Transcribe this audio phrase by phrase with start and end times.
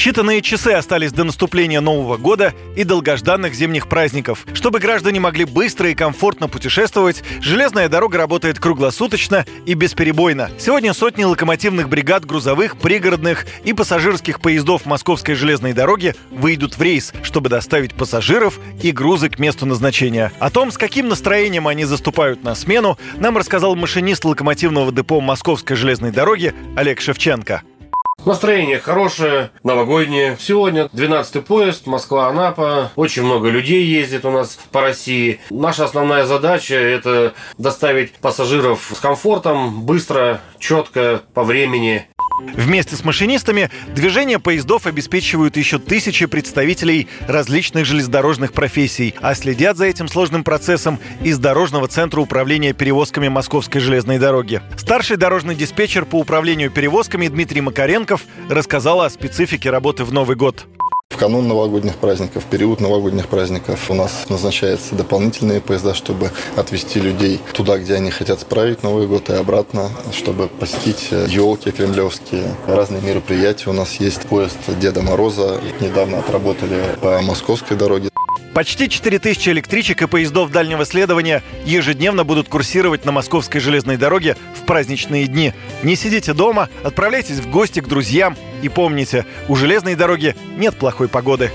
[0.00, 4.46] Считанные часы остались до наступления Нового года и долгожданных зимних праздников.
[4.54, 10.52] Чтобы граждане могли быстро и комфортно путешествовать, железная дорога работает круглосуточно и бесперебойно.
[10.58, 17.12] Сегодня сотни локомотивных бригад грузовых, пригородных и пассажирских поездов Московской железной дороги выйдут в рейс,
[17.22, 20.32] чтобы доставить пассажиров и грузы к месту назначения.
[20.38, 25.76] О том, с каким настроением они заступают на смену, нам рассказал машинист локомотивного депо Московской
[25.76, 27.64] железной дороги Олег Шевченко.
[28.26, 30.36] Настроение хорошее, новогоднее.
[30.38, 32.92] Сегодня 12-й поезд, Москва-Анапа.
[32.94, 35.40] Очень много людей ездит у нас по России.
[35.48, 42.08] Наша основная задача– это доставить пассажиров с комфортом, быстро, четко, по времени.
[42.54, 49.86] Вместе с машинистами движение поездов обеспечивают еще тысячи представителей различных железнодорожных профессий, а следят за
[49.86, 54.60] этим сложным процессом из Дорожного центра управления перевозками Московской железной дороги.
[54.76, 60.66] Старший дорожный диспетчер по управлению перевозками Дмитрий Макаренков рассказал о специфике работы в Новый год.
[61.20, 67.40] Канун новогодних праздников, в период новогодних праздников у нас назначаются дополнительные поезда, чтобы отвезти людей
[67.52, 73.68] туда, где они хотят справить Новый год и обратно, чтобы посетить елки кремлевские, разные мероприятия.
[73.68, 78.09] У нас есть поезд Деда Мороза, недавно отработали по московской дороге.
[78.54, 84.66] Почти 4000 электричек и поездов дальнего следования ежедневно будут курсировать на московской железной дороге в
[84.66, 85.52] праздничные дни.
[85.84, 91.08] Не сидите дома, отправляйтесь в гости к друзьям и помните, у железной дороги нет плохой
[91.08, 91.52] погоды.